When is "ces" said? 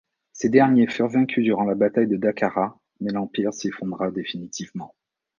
0.33-0.49